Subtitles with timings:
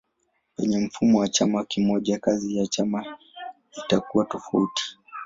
[0.55, 3.17] Penye mfumo wa chama kimoja kazi ya chama
[3.83, 4.97] itakuwa tofauti.